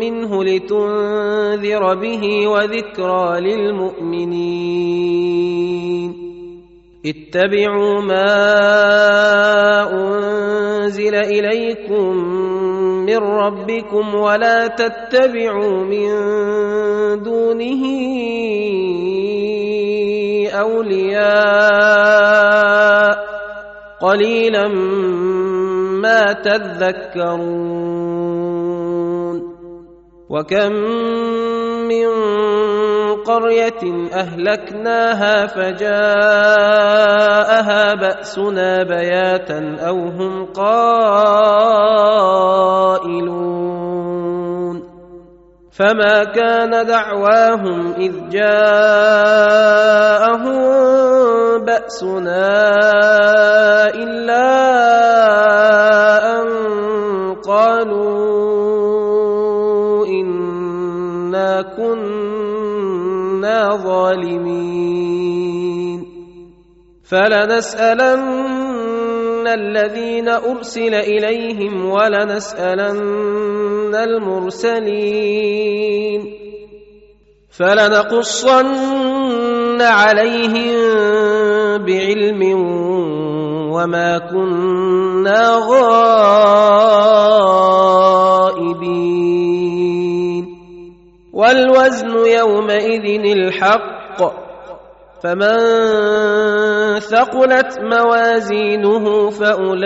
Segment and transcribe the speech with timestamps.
[0.00, 5.10] منه لتنذر به وذكرى للمؤمنين.
[7.06, 8.32] اتبعوا ما
[9.92, 12.16] أنزل إليكم
[13.06, 16.08] من ربكم ولا تتبعوا من
[17.22, 17.82] دونه
[20.60, 22.10] أولياء.
[24.00, 24.68] قليلا
[26.00, 28.49] ما تذكرون.
[30.30, 30.72] وكم
[31.90, 32.08] من
[33.26, 33.82] قريه
[34.14, 35.94] اهلكناها فجاءها
[37.94, 41.80] باسنا بياتا أو هم قائلون
[45.70, 49.50] فما كان دعواهم اذ جاءهم
[51.64, 52.70] باسنا
[53.94, 54.50] الا
[56.40, 56.48] ان
[57.34, 58.69] قالوا
[61.30, 65.20] انا كنا ظالمين
[67.04, 68.20] فلنسالن
[69.46, 72.94] الذين ارسل اليهم ولنسالن
[73.94, 75.00] المرسلين
[77.58, 78.70] فلنقصن
[79.82, 80.76] عليهم
[81.86, 82.42] بعلم
[83.70, 86.70] وما كنا غائبين
[91.50, 94.18] والوزن يومئذ الحق.
[95.22, 95.58] فمن
[97.00, 99.80] ثقلت موازينه فأولئك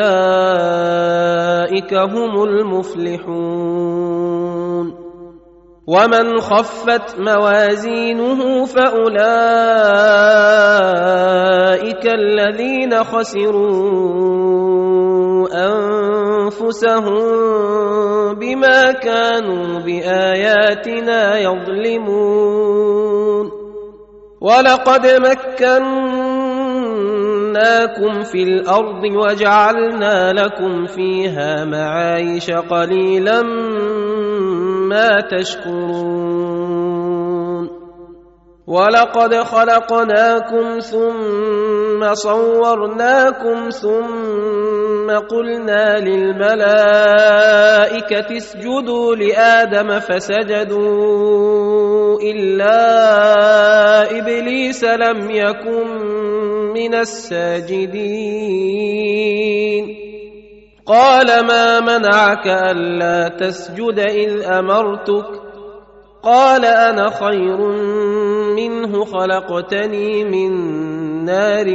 [1.94, 3.84] هم المفلحون.
[5.86, 9.24] ومن خفت موازينه فأولئك
[12.06, 14.44] الذين خسروا
[15.52, 17.14] أنفسهم
[18.34, 22.84] بما كانوا بآياتنا يظلمون.
[24.40, 25.94] ولقد مكناكم
[28.22, 33.42] في الأرض وجعلنا لكم فيها معايش قليلا
[34.88, 36.33] ما تشكرون.
[38.66, 46.76] ولقد خلقناكم ثم صورناكم ثم قلنا للملائكة
[48.36, 51.44] اسجدوا لآدم فسجدوا
[52.20, 52.80] إلا
[54.18, 55.86] إبليس لم يكن
[56.72, 57.94] من الساجدين.
[60.86, 65.44] قال ما منعك ألا تسجد إذ أمرتك؟
[66.24, 67.58] قال أنا خير
[68.54, 70.52] منه خلقتني من
[71.24, 71.66] نار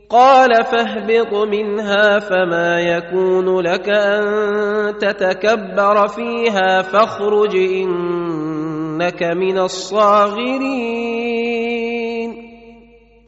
[0.09, 4.23] قال فاهبط منها فما يكون لك أن
[4.97, 11.09] تتكبر فيها فاخرج إنك من الصاغرين.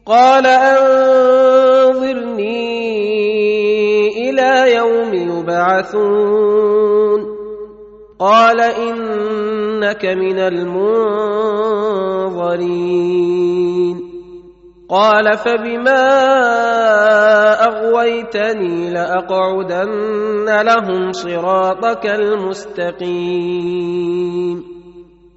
[0.06, 1.02] قال أنظرني
[4.30, 5.11] إلى يوم
[5.42, 7.20] يبعثون
[8.18, 10.92] قال إنك من المنظرين
[14.88, 16.04] قال فبما
[17.64, 23.52] أغويتني لأقعدن لهم صراطك المستقيم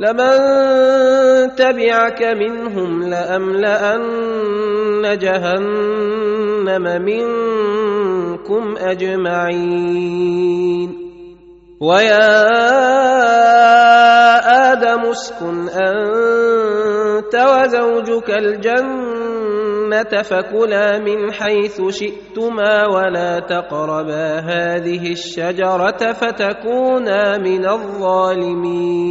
[0.00, 0.36] لمن
[1.54, 4.00] تبعك منهم لأملأن
[5.18, 10.30] جهنم منكم أجمعين.
[11.80, 12.48] ويا
[14.72, 18.30] آدم اسكن أنت وزوجك
[19.92, 29.10] الجنه فكلا من حيث شئتما ولا تقربا هذه الشجرة فتكونا من الظالمين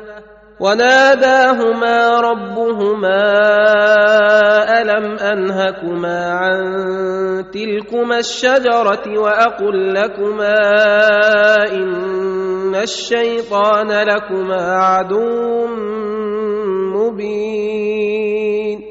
[0.61, 3.21] وناداهما ربهما
[4.81, 6.61] ألم أنهكما عن
[7.51, 10.59] تلكما الشجرة وأقل لكما
[11.73, 15.67] إن الشيطان لكما عدو
[16.95, 18.90] مبين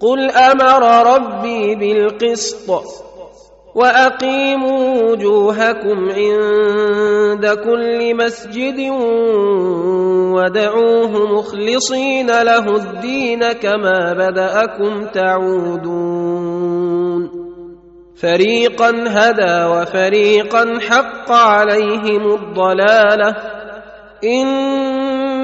[0.00, 2.82] قل أمر ربي بالقسط
[3.74, 8.90] واقيموا وجوهكم عند كل مسجد
[10.34, 16.58] ودعوه مخلصين له الدين كما بداكم تعودون
[18.22, 23.36] فريقا هدى وفريقا حق عليهم الضلاله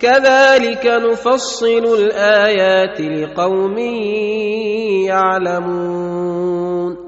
[0.00, 3.78] كذلك نفصل الآيات لقوم
[5.08, 7.07] يعلمون.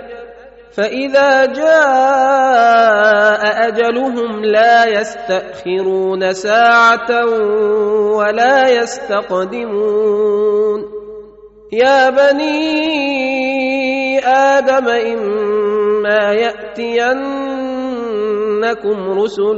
[0.77, 7.25] فإذا جاء أجلهم لا يستأخرون ساعة
[8.15, 10.21] ولا يستقدمون.
[11.71, 13.61] يا بني
[14.27, 17.19] آدم إما يأتينكم
[19.19, 19.57] رسل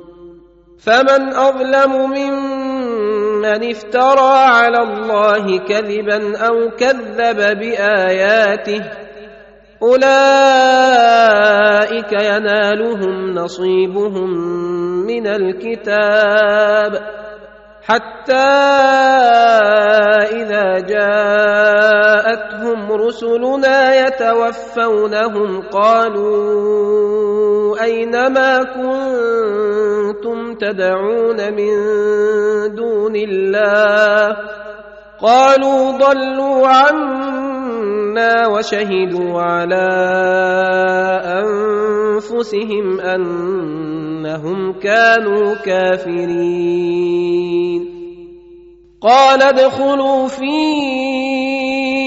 [0.85, 8.81] فمن أظلم ممن افترى على الله كذبا أو كذب بآياته
[9.81, 10.11] أولئك
[12.13, 14.29] ينالهم نصيبهم
[15.07, 17.01] من الكتاب
[17.83, 18.33] حتى
[20.31, 22.11] إذا جاءتهم
[22.91, 27.20] رسلنا يتوفونهم قالوا
[27.83, 31.73] اين ما كنتم تدعون من
[32.75, 34.37] دون الله
[35.21, 39.87] قالوا ضلوا عنا وشهدوا على
[41.41, 47.11] أنفسهم أنهم كانوا كافرين.
[49.01, 50.51] قال ادخلوا في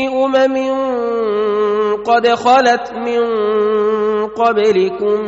[0.09, 0.57] أمم
[2.07, 3.21] قد خلت من
[4.27, 5.21] قبلكم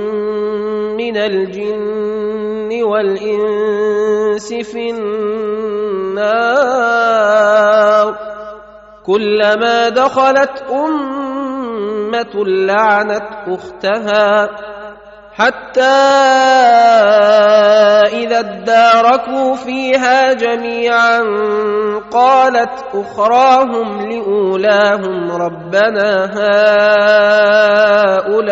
[0.97, 4.91] من الجن والإنس في
[6.51, 6.67] النار
[9.07, 14.49] كلما دخلت أمة لعنت أختها
[15.37, 15.83] حتى
[18.25, 21.21] إذا اداركوا فيها جميعا
[22.11, 26.25] قالت أخراهم لأولاهم ربنا
[28.17, 28.47] هؤلاء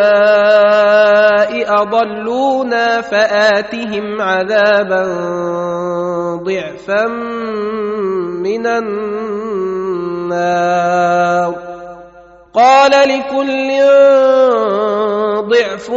[1.82, 5.02] أضلونا فآتهم عذابا
[6.44, 7.06] ضعفا
[8.44, 10.14] من النار.
[12.54, 13.68] قال لكل
[15.48, 15.90] ضعف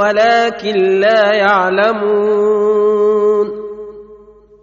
[0.00, 2.94] ولكن لا يعلمون.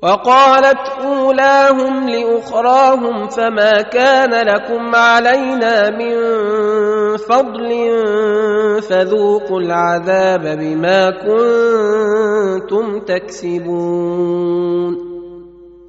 [0.04, 6.18] وقالت أولاهم لأخراهم فما كان لكم علينا من
[7.18, 7.70] فضل
[8.82, 14.32] فذوقوا العذاب بما كنتم تكسبون.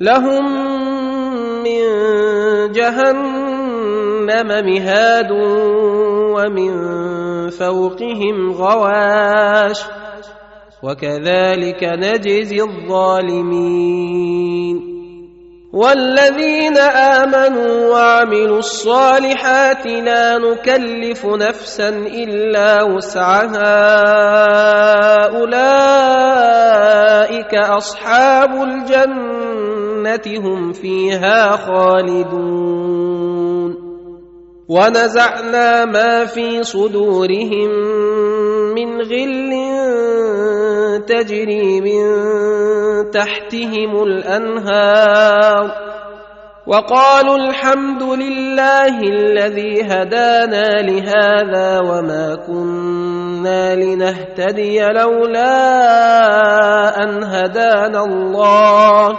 [0.00, 0.44] لهم
[1.62, 1.82] من
[2.72, 5.30] جهنم مهاد
[6.36, 6.72] ومن
[7.50, 9.80] فوقهم غواش
[10.82, 14.22] وكذلك نجزي الظالمين
[15.72, 23.72] والذين آمنوا وعملوا الصالحات لا نكلف نفسا إلا وسعها.
[25.32, 26.74] أولئك
[27.54, 33.32] أصحاب الجنة هم فيها خالدون.
[34.68, 37.70] ونزعنا ما في صدورهم
[38.74, 39.52] من غل
[41.06, 42.04] تجري من
[43.10, 45.70] تحتهم الأنهار
[46.66, 55.52] وقالوا الحمد لله الذي هدانا لهذا وما كنا لنهتدي لولا
[57.02, 59.18] أن هدانا الله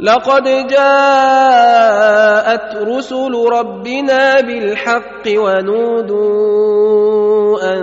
[0.00, 1.96] لقد جاءت
[2.76, 6.40] رسل ربنا بالحق ونودوا
[7.72, 7.80] أن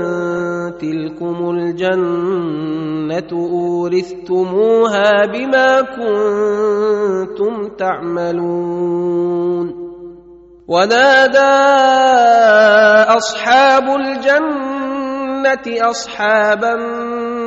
[0.82, 9.68] تلكم الجنة أورثتموها بما كنتم تعملون.
[10.68, 11.56] ونادى
[13.18, 17.47] أصحاب الجنة اصحاب النار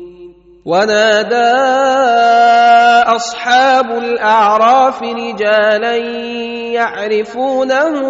[0.65, 1.51] ونادى
[3.15, 5.95] أصحاب الأعراف رجالا
[6.77, 8.01] يعرفونهم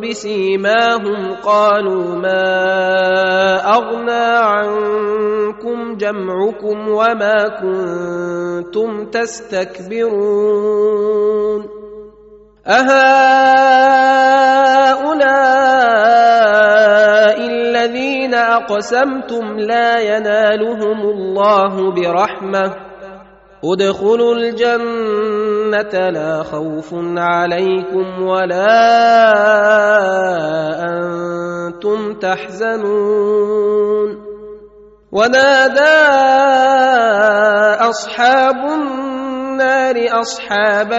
[0.00, 2.44] بسيماهم قالوا ما
[3.74, 10.22] أغنى عنكم جمعكم وما كنتم تستكبرون
[12.66, 14.02] أهؤلاء
[17.82, 22.74] الذين أقسمتم لا ينالهم الله برحمة.
[23.64, 28.78] ادخلوا الجنة لا خوف عليكم ولا
[30.86, 34.08] أنتم تحزنون.
[35.12, 36.02] ونادى
[37.90, 40.92] أصحاب النار أصحاب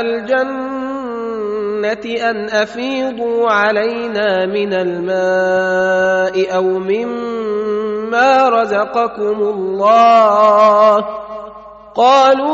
[1.83, 11.05] الجنه ان افيضوا علينا من الماء أو مما رزقكم الله
[11.95, 12.53] قالوا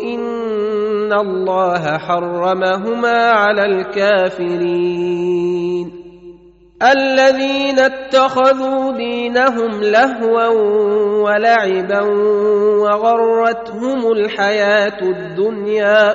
[0.00, 5.20] ان الله حرمهما على الكافرين
[6.82, 10.46] الذين اتخذوا دينهم لهوا
[11.22, 12.00] ولعبا
[12.80, 16.14] وغرتهم الحياة الدنيا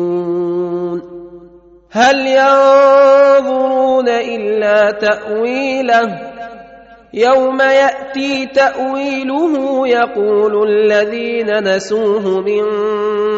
[1.91, 6.31] هل ينظرون إلا تأويله؟
[7.13, 12.63] يوم يأتي تأويله يقول الذين نسوه من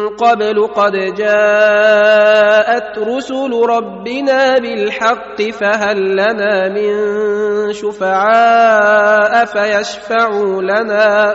[0.08, 6.92] قبل قد جاءت رسل ربنا بالحق فهل لنا من
[7.72, 11.34] شفعاء فيشفعوا لنا؟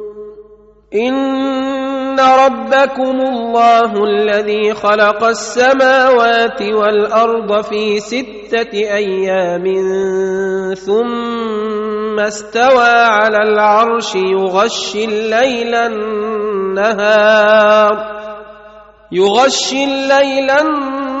[0.95, 9.63] ان ربكم الله الذي خلق السماوات والارض في سته أيام
[10.75, 15.75] ثم استوى على العرش يغشي الليل
[16.75, 17.51] النهار
[19.11, 21.20] يغشي الليل النهار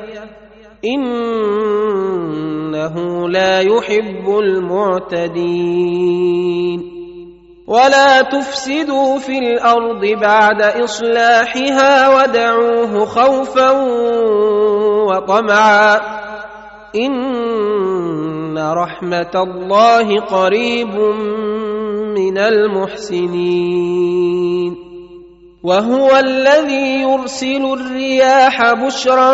[0.85, 1.35] إنه
[3.29, 5.61] لا يحب المعتدين.
[7.67, 13.71] ولا تفسدوا في الأرض بعد إصلاحها ودعوه خوفا
[15.07, 15.99] وطمعا.
[16.95, 20.95] إن رحمة الله قريب
[22.17, 23.71] من المحسنين.
[25.63, 29.31] وهو الذي يرسل الرياح بشرا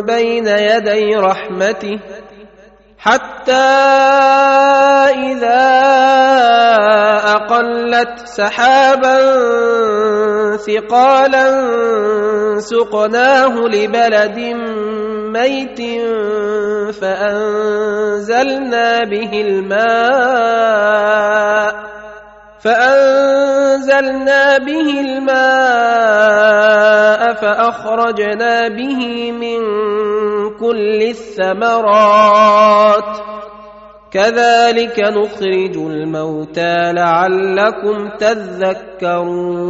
[0.00, 1.98] بين يدي رحمته
[2.98, 3.52] حتى
[5.32, 5.64] إذا
[7.24, 9.18] أقلت سحابا
[10.56, 11.46] ثقالا
[12.58, 14.38] سقناه لبلد
[15.32, 15.80] ميت
[17.00, 20.84] فأنزلنا به الماء
[22.64, 25.34] فأنزلنا به الماء
[27.34, 29.60] فأخرجنا به من
[30.56, 32.24] كل الثمرات.
[34.10, 39.64] كذلك نخرج الموتى لعلكم تذكرون.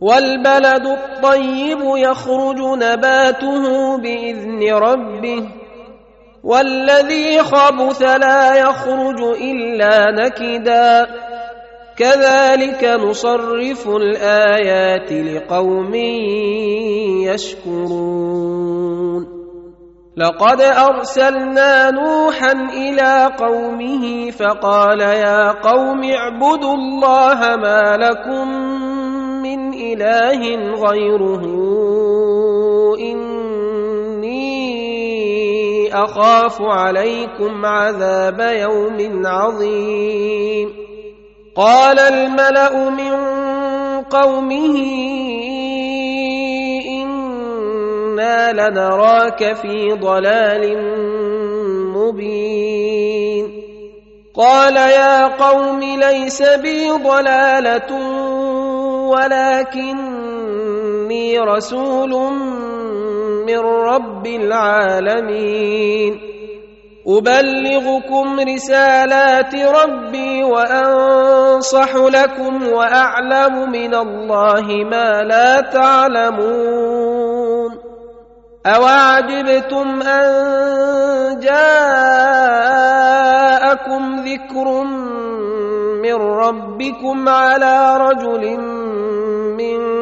[0.00, 5.61] والبلد الطيب يخرج نباته بإذن ربه
[6.44, 11.06] والذي خبث لا يخرج إلا نكدا.
[11.96, 15.94] كذلك نصرف الآيات لقوم
[17.24, 18.62] يشكرون.
[20.16, 28.48] لقد أرسلنا نوحا إلى قومه فقال يا قوم اعبدوا الله ما لكم
[29.42, 30.40] من إله
[30.88, 31.42] غيره
[32.98, 33.41] اني
[35.94, 40.68] أخاف عليكم عذاب يوم عظيم.
[41.56, 43.12] قال الملأ من
[44.02, 44.76] قومه
[48.22, 50.78] أنا لنراك في ضلال
[51.96, 53.62] مبين.
[54.34, 57.92] قال يا قوم ليس بي ضلالة
[59.12, 60.32] ولكني
[61.38, 62.12] رسول
[63.46, 66.20] من رب العالمين.
[67.08, 77.12] أبلغكم رسالات ربي وأنصح لكم وأعلم من الله ما لا تعلمون.
[78.66, 80.32] أوعجبتم أن
[81.38, 81.62] جاءكم
[84.16, 84.82] ذكر
[86.02, 88.58] من ربكم على رجل
[89.58, 90.01] منكم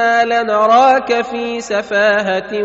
[0.00, 2.64] أنا لنراك في سفاهه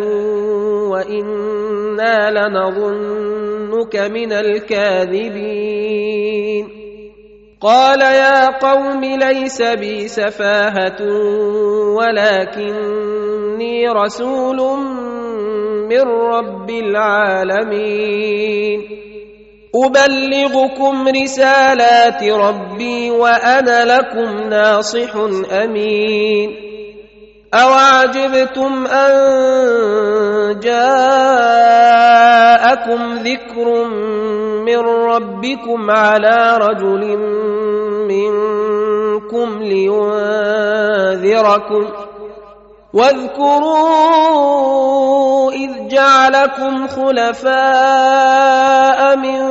[0.90, 5.46] وأنا لنظنك من الكاذبين
[7.62, 11.02] قال يا قوم ليس بي سفاهه
[11.98, 14.58] ولكني رسول
[15.90, 18.16] من رب العالمين
[19.76, 25.16] ابلغكم رسالات ربي وأنا لكم ناصح
[25.52, 26.75] امين
[27.56, 29.16] اوعجبتم ان
[30.60, 31.86] جاءكم
[33.14, 33.88] ذكر
[34.66, 37.18] من ربكم على رجل
[38.08, 40.86] منكم لينذركم
[42.94, 43.92] واذكروا
[45.52, 47.56] اذ جعلكم خلفاء
[49.18, 49.42] من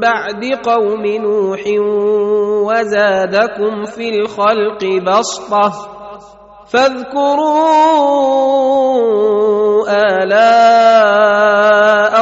[0.00, 1.60] بعد قوم نوح
[2.66, 5.97] وزادكم في الخلق بسطه
[6.72, 7.58] فاذكروا
[10.22, 11.44] آلاء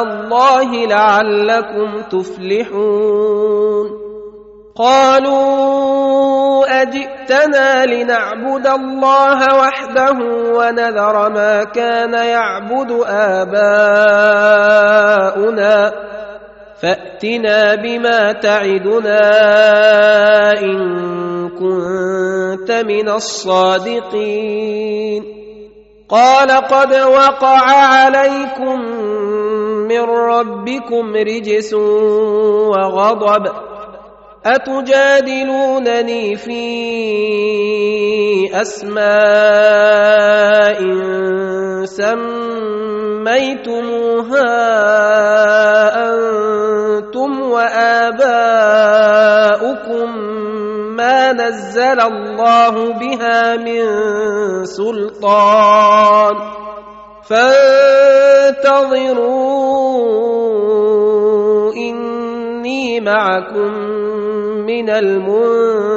[0.03, 3.87] الله لعلكم تفلحون.
[4.77, 6.47] قالوا
[6.83, 10.19] أجئتنا لنعبد الله وحده
[10.59, 14.47] ونذر ما كان يعبد آباؤنا
[16.83, 19.21] فأتنا بما تعدنا
[20.61, 20.79] إن
[21.49, 24.67] كنت من الصادقين.
[26.09, 28.81] قال قد وقع عليكم
[29.89, 33.53] من ربكم رجس وغضب.
[34.47, 36.63] أتجادلونني في
[38.55, 39.97] أسماء
[43.27, 44.55] سميتموها
[46.07, 48.19] أنتم واباؤكم
[50.97, 53.85] ما نزل الله بها من
[54.65, 56.35] سلطان
[57.29, 58.63] فانتظروا
[61.75, 63.73] اني معكم
[64.67, 65.97] من المنتظرين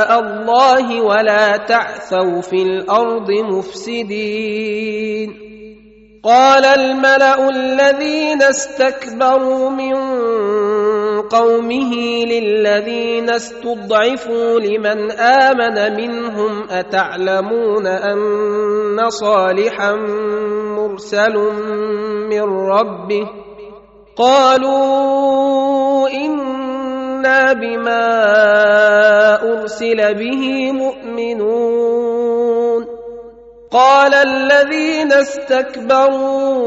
[0.21, 5.29] الله ولا تعثوا في الأرض مفسدين.
[6.23, 9.95] قال الملأ الذين استكبروا من
[11.21, 11.93] قومه
[12.25, 19.95] للذين استضعفوا لمن آمن منهم أتعلمون أن صالحا
[20.77, 21.35] مرسل
[22.29, 23.51] من ربه ۖ؟
[24.15, 26.09] قالوا
[27.21, 28.01] أنا بما
[29.53, 32.01] ارسل به مؤمنون
[33.71, 36.61] قال الذين استكبروا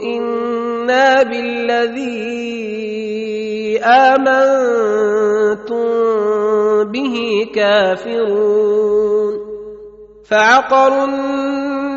[0.00, 2.18] أنا بالذي
[3.84, 5.88] امنتم
[6.90, 9.38] به كافرون
[10.24, 11.04] فعقروا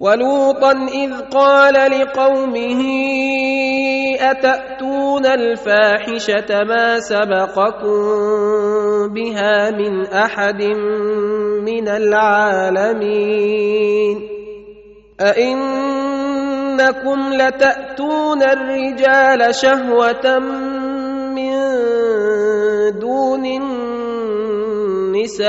[0.00, 2.82] ولوطا إذ قال لقومه
[4.20, 7.98] أتأتون الفاحشة ما سبقكم
[9.14, 10.62] بها من أحد
[11.66, 13.08] من العالمين
[15.20, 16.38] أئنكم
[17.32, 20.38] لتأتون الرجال شهوة
[21.34, 21.58] من
[22.98, 23.46] دون
[25.16, 25.48] النساء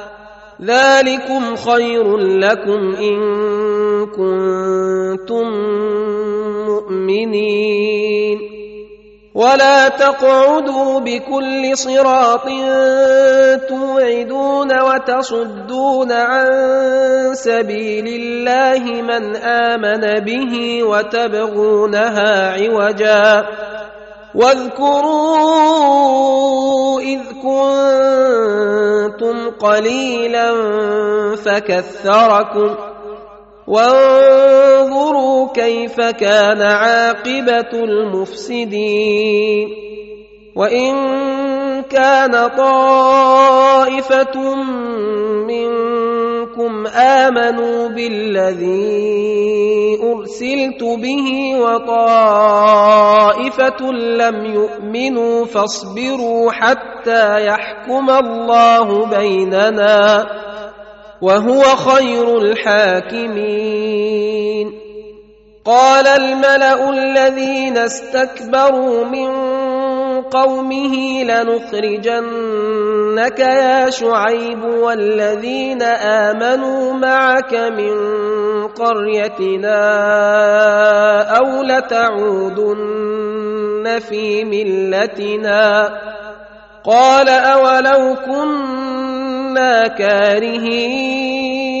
[0.63, 3.19] ذلكم خير لكم إن
[4.05, 5.47] كنتم
[6.65, 8.39] مؤمنين.
[9.35, 12.47] ولا تقعدوا بكل صراط
[13.69, 16.47] توعدون وتصدون عن
[17.33, 23.45] سبيل الله من آمن به وتبغونها عوجا.
[24.35, 26.21] واذكروا
[26.99, 28.71] إذ كنتم
[29.49, 30.51] قليلا
[31.35, 32.75] فكثركم
[33.67, 39.67] وانظروا كيف كان عاقبة المفسدين
[40.55, 40.93] وإن
[41.81, 44.35] كان طائفة
[46.51, 49.19] منكم آمنوا بالذي
[50.03, 52.61] أرسلت به وطائفة
[53.91, 60.27] لم يؤمنوا فاصبروا حتى يحكم الله بيننا
[61.21, 63.71] وهو خير الحاكمين.
[65.65, 69.60] قال الملأ الذين استكبروا من
[70.31, 72.59] قومه لنخرجنك
[73.39, 77.97] يا شعيب والذين آمنوا معك من
[78.67, 79.81] قريتنا
[81.37, 83.11] أو لتعودن
[83.99, 85.89] في ملتنا
[86.83, 91.80] قال أولو كنا كارهين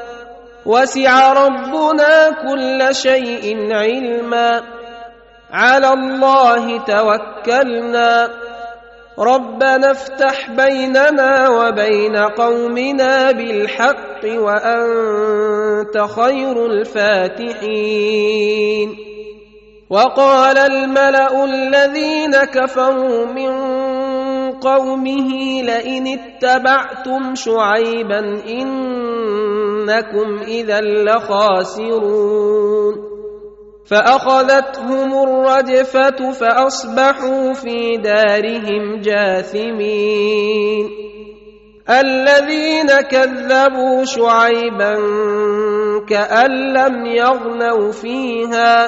[0.65, 4.61] وسع ربنا كل شيء علما.
[5.53, 8.29] على الله توكلنا.
[9.19, 17.91] ربنا افتح بيننا وبين قومنا بالحق وأنت خير الفاتحين.
[19.89, 23.51] وقال الملأ الذين كفروا من
[24.61, 28.19] قومه لئن اتبعتم شعيبا
[28.49, 32.31] إنكم إذا لخاسرون.
[33.85, 40.85] فأخذتهم الرجفة فأصبحوا في دارهم جاثمين.
[41.89, 44.95] الذين كذبوا شعيبا
[46.09, 48.87] كأن لم يغنوا فيها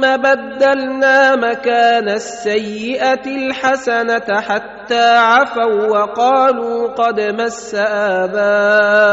[0.00, 7.74] بدلنا مكان السيئة الحسنة حتى عفوا وقالوا قد مس
[8.18, 9.10] آباءنا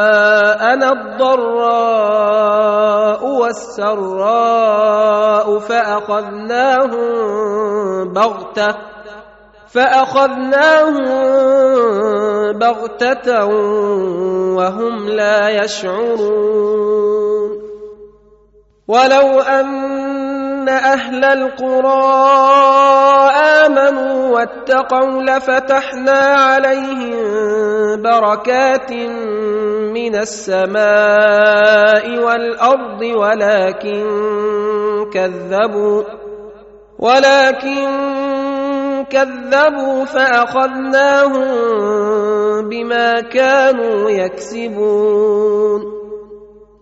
[0.91, 2.07] الضراء
[3.77, 4.67] والسراء
[5.59, 6.97] فأخذناهم
[8.13, 8.75] بغتة
[9.67, 11.05] فأخذناهم
[12.59, 13.45] بغتة
[14.55, 16.87] وهم لا يشعرون
[18.87, 20.06] ولو أن
[20.69, 22.27] أهل القرى
[23.65, 28.91] امنوا واتقوا لفتحنا عليهم بركات
[29.93, 30.83] من السماء
[32.23, 34.05] والارض ولكن
[35.13, 36.03] كذبوا
[36.99, 37.87] ولكن
[39.09, 41.47] كذبوا فاخذناهم
[42.69, 45.96] بما كانوا يكسبون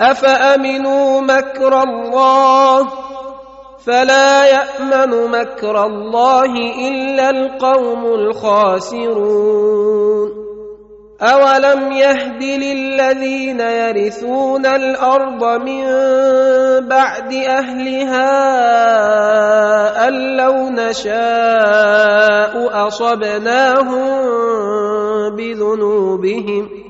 [0.00, 2.88] أفأمنوا مكر الله
[3.86, 6.52] فلا يأمن مكر الله
[6.88, 9.50] إلا القوم الخاسرون
[11.20, 15.84] أولم يهد للذين يرثون الأرض من
[16.88, 18.28] بعد أهلها
[20.08, 21.10] أن لو نشاء
[22.86, 24.10] أصبناهم
[25.36, 26.89] بذنوبهم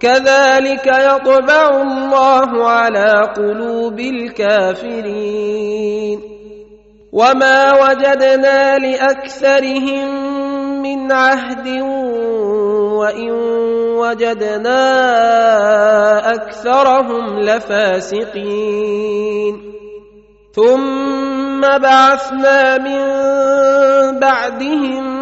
[0.00, 5.58] كذلك يطبع الله على قلوب الكافرين.
[7.12, 10.08] وما وجدنا لأكثرهم
[10.82, 11.68] من عهد
[12.98, 13.30] وإن
[13.98, 14.84] وجدنا
[16.34, 18.98] أكثرهم لفاسقين.
[20.52, 23.02] ثم بعثنا من
[24.18, 25.17] بعدهم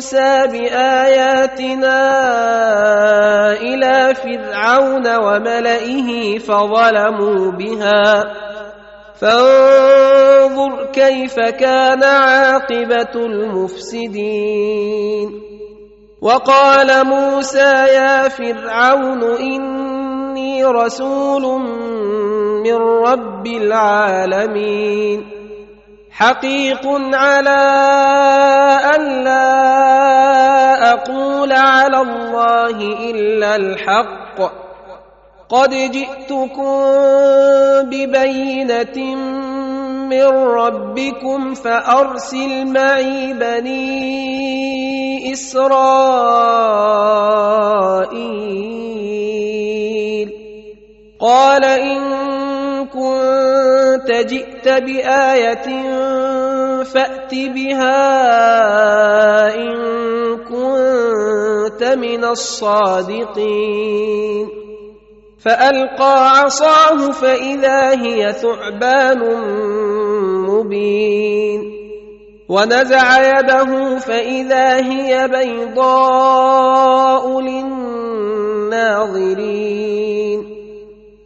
[0.00, 2.00] موسى بآياتنا
[3.52, 8.24] إلى فرعون وملئه فظلموا بها.
[9.20, 14.60] فانظر كيف كان عاقبة المفسدين.
[16.22, 21.60] وقال موسى يا فرعون إني رسول
[22.64, 22.76] من
[23.06, 25.39] رب العالمين.
[26.20, 27.62] حقيق على
[28.96, 32.76] أن لا أقول على الله
[33.10, 34.36] إلا الحق.
[35.48, 36.76] قد جئتكم
[37.88, 39.16] ببينة
[40.12, 44.12] من ربكم فأرسل معي بني
[45.32, 45.80] إسرائيل.
[51.20, 52.39] قال إن
[52.92, 55.82] كنت جئت بآية
[56.82, 58.00] فأت بها
[59.54, 59.76] إن
[60.36, 64.48] كنت من الصادقين.
[65.44, 69.20] فألقى عصاه فإذا هي ثعبان
[70.48, 71.80] مبين.
[72.48, 77.70] ونزع يده فإذا هي بيضاء للناظرين.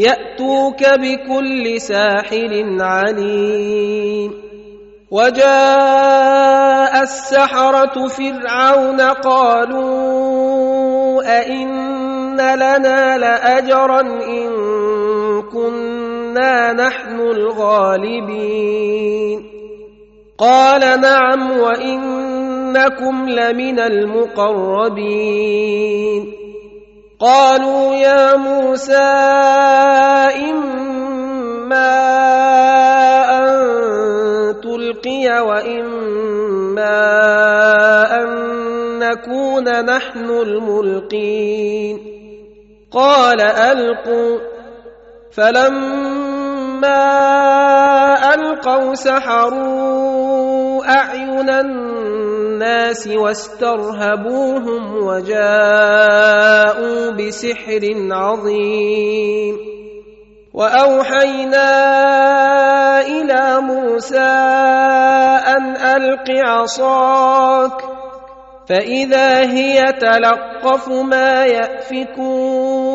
[0.00, 4.32] يأتوك بكل ساحر عليم.
[5.10, 10.22] وجاء السحرة فرعون قالوا
[11.38, 14.50] أئن لنا لأجرا إن
[15.42, 18.70] كنا نحن الغالبين.
[20.38, 25.20] قال نعم وإنكم لمن المقربين.
[27.20, 28.96] قالوا يا موسى
[30.48, 31.92] إما
[33.38, 33.50] أن
[34.60, 36.96] تلقي وإما
[38.22, 38.28] أن
[38.98, 41.98] نكون نحن الملقين.
[42.92, 44.38] قال ألقوا.
[45.30, 47.00] فلما
[48.34, 59.56] ألقوا سحروا أعين الناس واسترهبوهم وجاءوا بسحر عظيم.
[60.54, 61.70] وأوحينا
[63.00, 64.18] إلى موسى
[65.46, 67.82] أن ألق عصاك
[68.68, 72.90] فإذا هي تلقف ما يأفكون.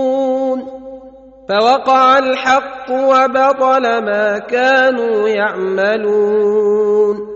[1.49, 7.34] فوقع الحق وبطل ما كانوا يعملون.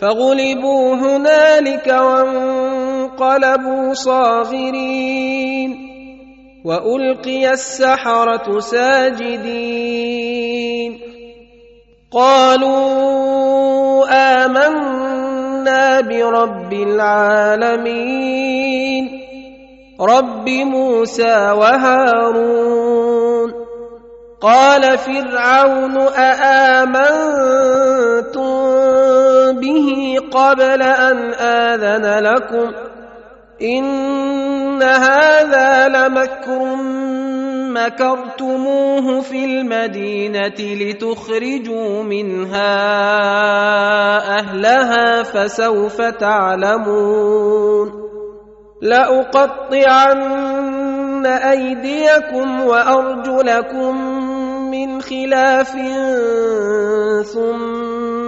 [0.00, 5.88] فغلبوا هنالك وانقلبوا صاغرين
[6.64, 10.08] وألقي السحرة ساجدين
[12.12, 14.04] قالوا
[14.44, 18.28] آمنا برب العالمين
[20.00, 22.88] رب موسى وهارون
[24.40, 27.48] قال فرعون أآمنتم
[29.52, 32.72] به قبل أن آذن لكم
[33.62, 36.76] إن هذا لمكر
[37.68, 42.78] مكرتموه في المدينة لتخرجوا منها
[44.38, 47.92] أهلها فسوف تعلمون
[48.82, 50.28] لأقطعن
[51.26, 53.96] أيديكم وأرجلكم
[54.70, 55.72] من خلاف
[57.32, 58.27] ثم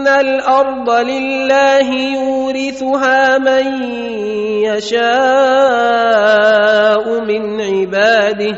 [0.00, 3.82] ان الأرض لله يورثها من
[4.64, 5.00] يشاء
[7.20, 8.56] من عباده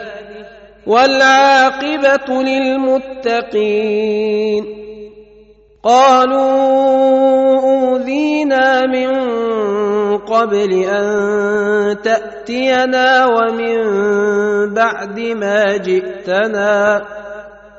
[0.86, 3.62] والعاقبه للمتقين
[5.82, 6.42] قالوا
[7.60, 9.10] اوذينا من
[10.18, 13.76] قبل ان تاتينا ومن
[14.74, 17.02] بعد ما جئتنا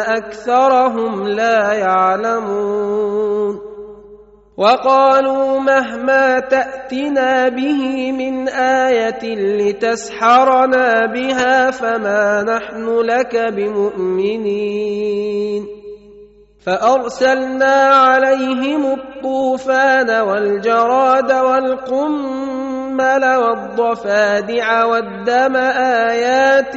[0.00, 3.60] أكثرهم لا يعلمون
[4.56, 14.94] وقالوا مهما تأتنا به من آية لتسحرنا بها فما نحن لك بمؤمنين
[16.66, 25.56] فأرسلنا عليهم الطوفان والجراد والقمل والضفادع والدم
[26.06, 26.76] آيات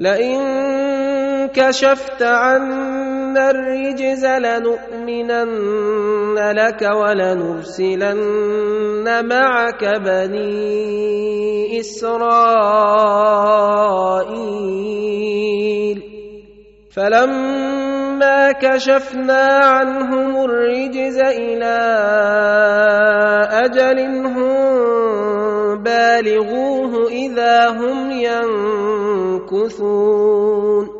[0.00, 0.40] لئن
[1.48, 5.50] كشفت عنا الرجز لنؤمنن
[6.38, 8.26] لك ولنرسلن
[9.28, 12.90] معك بني إسرائيل.
[16.96, 21.76] فلما كشفنا عنهم الرجز إلى
[23.50, 28.10] أجل هم بالغوه اذا هم
[29.50, 30.99] ينكثون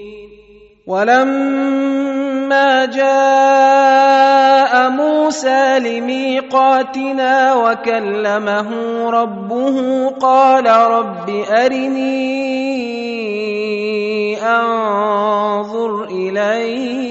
[0.91, 8.69] ولما جاء موسى لميقاتنا وكلمه
[9.09, 12.11] ربه قال رب أرني
[14.43, 17.10] أنظر إليك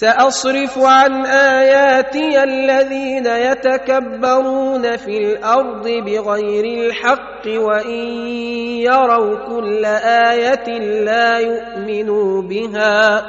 [0.00, 8.06] سأصرف عن آياتي الذين يتكبرون في الأرض بغير الحق وإن
[8.86, 13.26] يروا كل آية لا يؤمنوا بها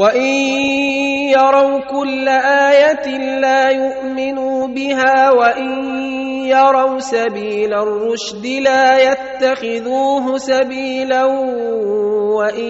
[0.00, 0.32] وان
[1.36, 5.72] يروا كل إيه لا يؤمنوا بها وان
[6.46, 11.24] يروا سبيل الرشد لا يتخذوه سبيلا
[12.34, 12.64] وان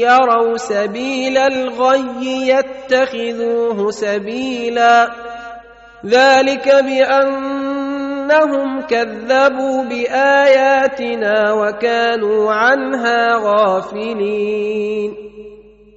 [0.00, 5.08] يروا سبيل الغي يتخذوه سبيلا
[6.06, 15.31] ذلك بانهم كذبوا باياتنا وكانوا عنها غافلين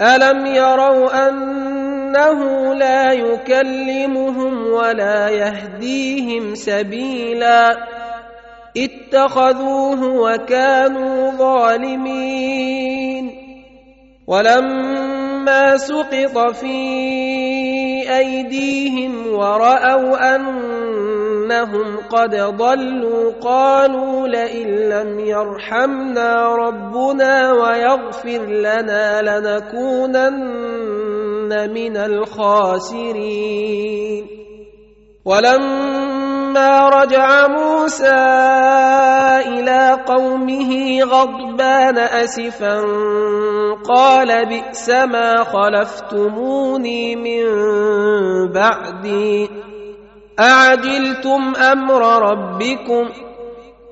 [0.00, 7.76] الم يروا انه لا يكلمهم ولا يهديهم سبيلا
[8.76, 12.66] اتخذوه وكانوا ظالمين
[14.26, 16.76] ولما سقط في
[18.16, 20.44] ايديهم وراوا ان
[21.46, 30.40] إنهم قد ضلوا قالوا لئن لم يرحمنا ربنا ويغفر لنا لنكونن
[31.70, 33.16] من الخاسرين.
[35.24, 38.14] ولما رجع موسى
[39.46, 42.80] إلى قومه غضبان أسفا
[43.88, 47.44] قال بئس ما خلفتموني من
[48.52, 49.50] بعدي.
[50.40, 53.08] أعجلتم أمر ربكم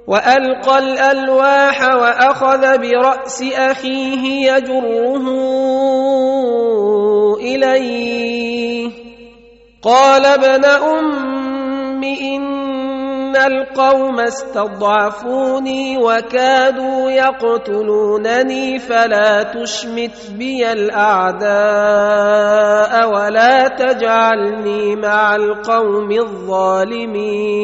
[0.07, 5.25] وألقى الألواح وأخذ برأس أخيه يجره
[7.37, 8.91] إليه.
[9.83, 12.74] قال ابن أم إن
[13.37, 21.55] القوم استضعفوني وكادوا يقتلونني فلا تشمت بي الاعداء
[23.15, 27.55] ولا تجعلني مع القوم الظالمين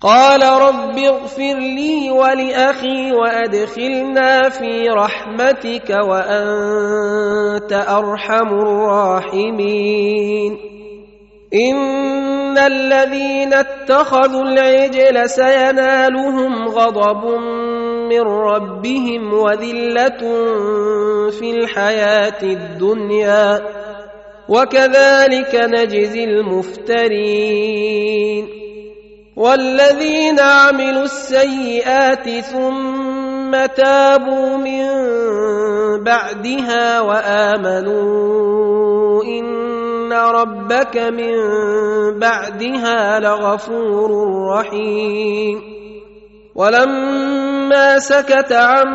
[0.00, 9.92] قال رب اغفر لي ولاخي وادخلنا في رحمتك وانت ارحم الراحمين
[11.54, 17.24] ان الذين اتخذوا العجل سينالهم غضب
[18.08, 20.18] من ربهم وذله
[21.30, 23.60] في الحياة الدنيا
[24.48, 27.42] وكذلك نجزي المفترين
[29.36, 34.86] والذين عملوا السيئات ثم تابوا من
[36.04, 38.42] بعدها وامنوا
[39.24, 39.71] ان
[40.12, 41.34] ربك من
[42.18, 44.10] بعدها لغفور
[44.48, 45.62] رحيم
[46.54, 48.86] ولما سكت عن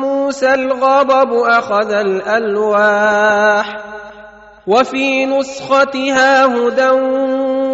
[0.00, 3.76] موسى الغضب اخذ الالواح
[4.66, 6.90] وفي نسختها هدى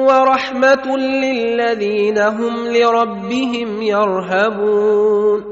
[0.07, 5.52] ورحمه للذين هم لربهم يرهبون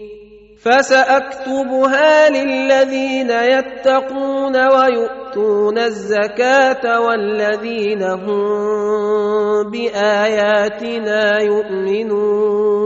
[0.63, 12.81] فسأكتبها للذين يتقون ويؤتون الزكاة والذين هم بآياتنا يؤمنون.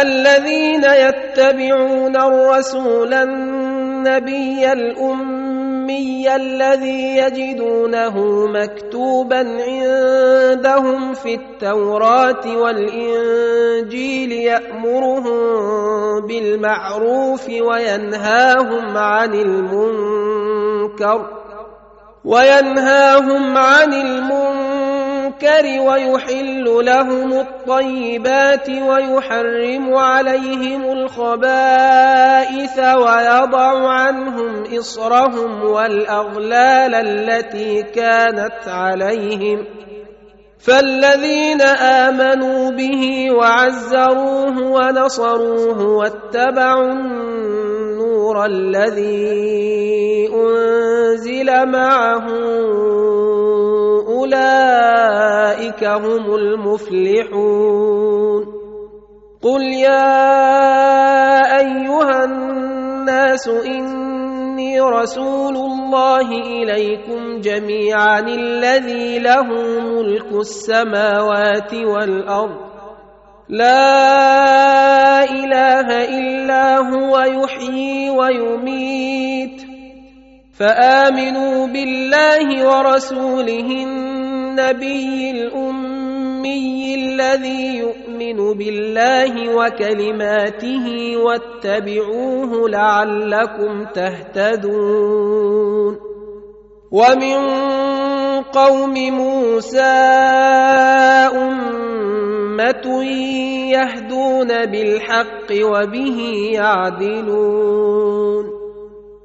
[0.00, 5.47] الذين يتبعون الرسول النبي الأمي
[6.36, 15.40] الذي يجدونه مكتوبا عندهم في التوراة والإنجيل يأمرهم
[16.26, 21.26] بالمعروف وينهاهم عن المنكر
[22.24, 24.47] وينهاهم عن المنكر
[25.88, 39.64] ويحل لهم الطيبات ويحرم عليهم الخبائث ويضع عنهم إصرهم والأغلال التي كانت عليهم
[40.58, 52.26] فالذين آمنوا به وعزروه ونصروه واتبعوا النور الذي أنزل معه
[54.34, 57.78] أولئك هم المفلحون.
[59.42, 60.28] قل يا
[61.58, 69.48] أيها الناس إني رسول الله إليكم جميعا الذي له
[69.80, 72.68] ملك السماوات والأرض.
[73.48, 79.62] لا إله إلا هو يحيي ويميت.
[80.58, 83.86] فآمنوا بالله ورسوله
[84.58, 95.98] النبي الأمي الذي يؤمن بالله وكلماته واتبعوه لعلكم تهتدون.
[96.90, 97.38] ومن
[98.42, 99.94] قوم موسى
[101.38, 103.04] أمة
[103.70, 106.18] يهدون بالحق وبه
[106.52, 108.57] يعدلون.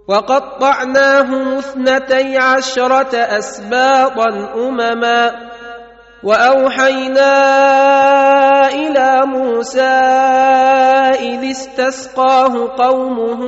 [0.07, 5.31] وقطعناهم اثنتي عشرة أسباطا أمما
[6.23, 7.33] وأوحينا
[8.67, 9.81] إلى موسى
[11.19, 13.41] إذ استسقاه قومه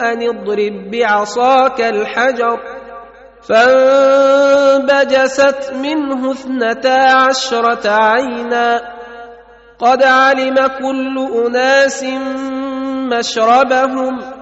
[0.00, 2.60] أن اضرب بعصاك الحجر
[4.22, 4.92] فانبجست
[5.74, 8.80] منه اثنتا عشرة عينا
[9.78, 12.04] قد علم كل أناس
[13.12, 14.41] مشربهم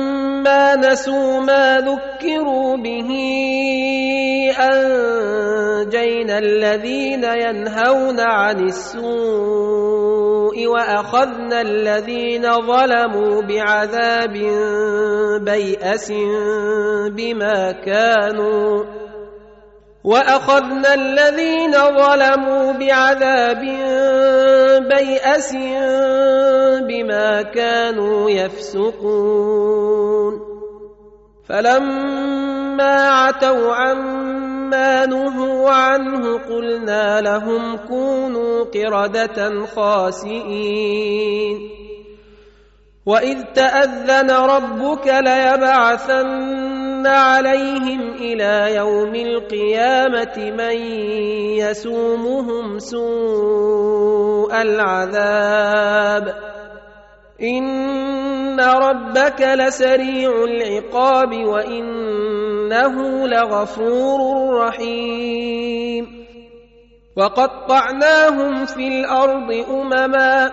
[0.75, 3.09] نسوا ما ذكروا به
[4.59, 10.01] انجينا الذين ينهون عن السوء
[10.67, 14.33] واخذنا الذين ظلموا بعذاب
[15.45, 16.11] بيأس
[17.15, 18.83] بما كانوا
[20.03, 23.63] واخذنا الذين ظلموا بعذاب
[24.87, 25.55] بيأس
[26.87, 29.71] بما كانوا يفسقون.
[31.49, 41.59] فلما عتوا عما نهوا عنه قلنا لهم كونوا قردة خاسئين.
[43.05, 50.75] وإذ تأذن ربك ليبعثن عليهم إلى يوم القيامة من
[51.57, 56.35] يسومهم سوء العذاب.
[57.41, 64.19] إن ربك لسريع العقاب وإنه لغفور
[64.53, 66.25] رحيم.
[67.17, 70.51] وقطعناهم في الأرض أمما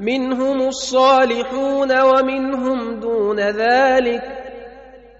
[0.00, 4.35] منهم الصالحون ومنهم دون ذلك.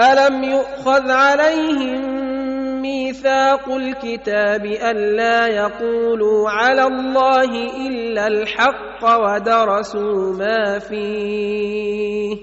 [0.00, 2.18] الم يؤخذ عليهم
[2.82, 7.50] ميثاق الكتاب الا يقولوا على الله
[7.86, 12.36] الا الحق ودرسوا ما فيه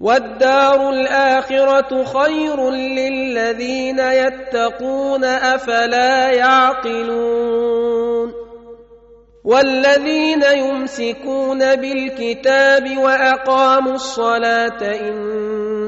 [0.00, 7.70] والدار الاخره خير للذين يتقون افلا يعقلون
[9.44, 14.82] والذين يمسكون بالكتاب واقاموا الصلاه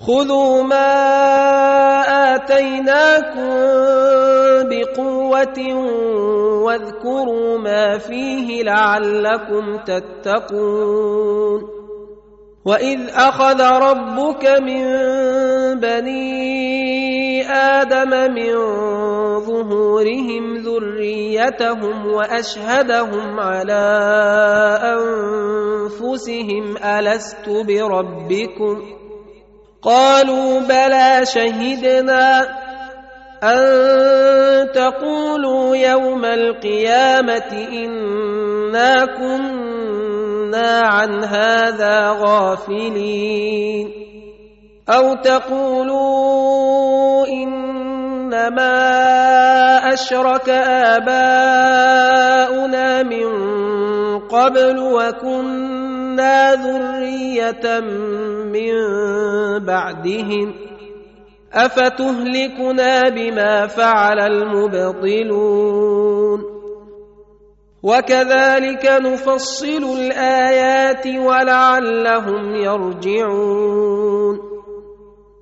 [0.00, 0.90] خذوا ما
[2.34, 3.50] اتيناكم
[4.70, 5.58] بقوه
[6.64, 11.60] واذكروا ما فيه لعلكم تتقون
[12.64, 14.84] واذ اخذ ربك من
[15.80, 18.52] بني آدم من
[19.40, 23.84] ظهورهم ذريتهم واشهدهم على
[24.82, 28.99] انفسهم الست بربكم
[29.82, 32.40] قالوا بلى شهدنا
[33.42, 43.90] أن تقولوا يوم القيامة إنا كنا عن هذا غافلين.
[44.88, 48.72] أو تقولوا إنما
[49.92, 50.48] أشرك
[50.98, 53.28] آباؤنا من
[54.18, 55.99] قبل وكنا
[56.54, 57.80] ذريه
[58.50, 58.74] من
[59.64, 60.54] بعدهم
[61.52, 65.60] افتهلكنا بما فعل المبطلون
[67.82, 74.49] وكذلك نفصل الايات ولعلهم يرجعون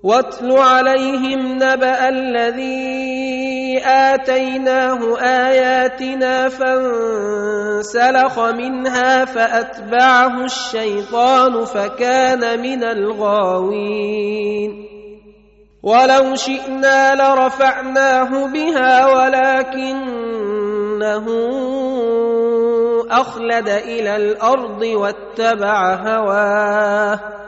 [0.02, 14.08] واتل عليهم نبأ الذي آتيناه آياتنا فانسلخ منها فأتبعه الشيطان فكان من الغاوين.
[15.82, 19.98] ولو شئنا لرفعناه بها ولكنه
[23.10, 27.47] أخلد إلى الأرض واتبع هواه.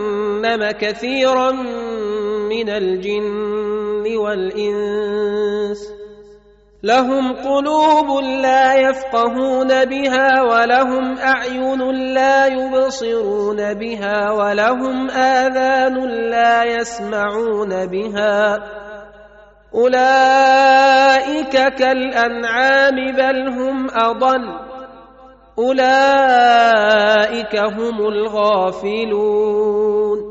[0.71, 1.51] كثيرا
[2.49, 6.01] من الجن والإنس.
[6.83, 18.59] لهم قلوب لا يفقهون بها ولهم أعين لا يبصرون بها ولهم آذان لا يسمعون بها.
[19.75, 24.59] أولئك كالأنعام بل هم أضل.
[25.59, 30.30] أولئك هم الغافلون.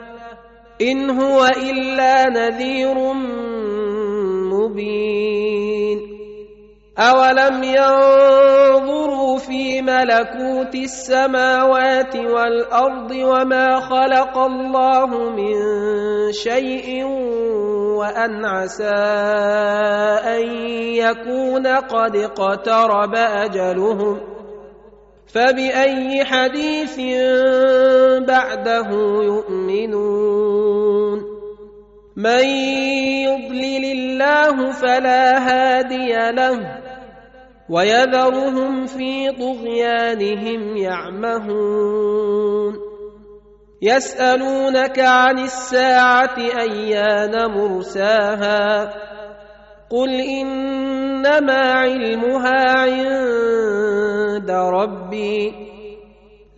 [0.81, 3.13] إن هو إلا نذير
[4.53, 6.11] مبين.
[6.97, 15.55] أولم ينظروا في ملكوت السماوات والأرض وما خلق الله من
[16.31, 17.05] شيء
[17.97, 18.95] وأن عسى
[20.25, 20.41] أن
[20.95, 24.19] يكون قد اقترب أجلهم.
[25.33, 26.97] فبأي حديث
[28.27, 28.89] بعده
[29.23, 30.40] يؤمنون؟
[32.15, 32.45] من
[33.23, 36.81] يضلل الله فلا هادي له
[37.69, 42.73] ويذرهم في طغيانهم يعمهون
[43.81, 48.93] يسألونك عن الساعة أيان مرساها
[49.89, 55.70] قل إنما علمها عند ربي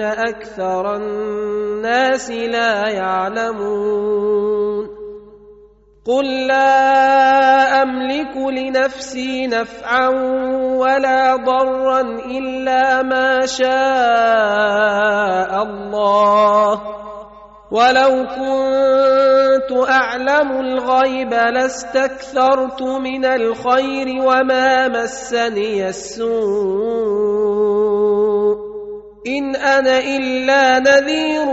[0.00, 4.48] أكثر الناس لا يعلمون
[6.06, 10.08] قل لا أملك لنفسي نفعا
[10.78, 13.68] ولا ضرا إلا ما شاء
[15.62, 16.82] الله
[17.70, 27.37] ولو كنت أعلم الغيب لاستكثرت من الخير وما مسني السوء
[29.26, 31.48] إن أنا إلا نذير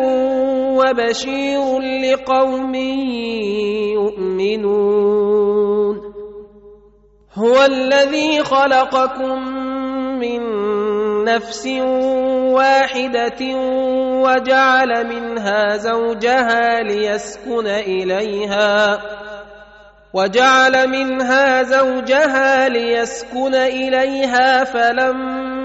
[0.78, 2.76] وبشير لقوم
[3.95, 5.36] يؤمنون.
[7.34, 9.39] هو الذي خلقكم
[10.20, 10.41] من
[11.24, 11.68] نفس
[12.53, 13.41] واحدة
[14.24, 19.01] وجعل منها زوجها ليسكن إليها
[20.13, 25.64] وجعل منها زوجها ليسكن إليها فلما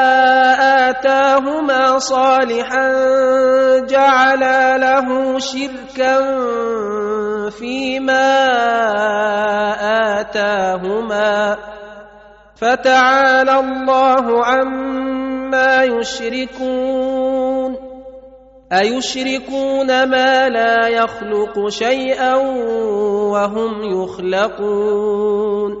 [1.01, 2.89] آتاهما صالحا
[3.89, 6.19] جعلا له شركا
[7.49, 8.29] فيما
[10.21, 11.57] آتاهما
[12.55, 17.77] فتعالى الله عما يشركون
[18.71, 22.35] أيشركون ما لا يخلق شيئا
[23.33, 25.80] وهم يخلقون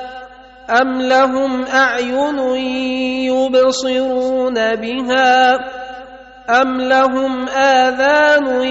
[0.69, 2.39] أم لهم أعين
[3.27, 5.59] يبصرون بها
[6.49, 8.63] أم لهم آذان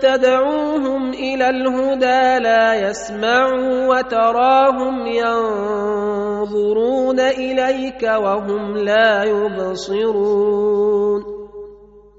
[0.00, 11.24] تدعوهم إلى الهدى لا يسمعوا وتراهم ينظرون إليك وهم لا يبصرون.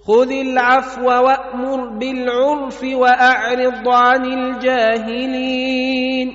[0.07, 6.31] خذ العفو وأمر بالعرف وأعرض عن الجاهلين.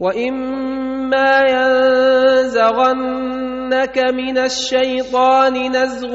[0.00, 1.44] وإما
[2.44, 6.14] ينزغنك من الشيطان نزغ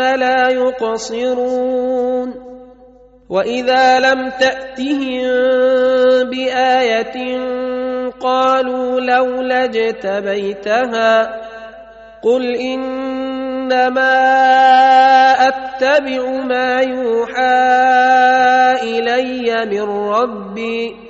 [0.00, 2.34] ثم لا يقصرون
[3.28, 5.22] وإذا لم تأتهم
[6.30, 7.38] بآية
[8.20, 11.40] قالوا لولا اجتبيتها
[12.22, 14.12] قل إنما
[15.48, 17.60] أتبع ما يوحى
[18.82, 21.09] إلي من ربي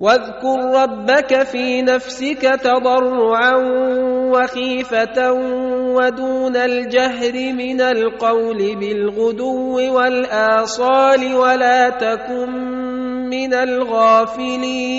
[0.00, 3.54] واذكر ربك في نفسك تضرعا
[4.32, 5.32] وخيفة
[5.98, 12.50] ودون الجهر من القول بالغدو والآصال ولا تكن
[13.30, 14.98] من الغافلين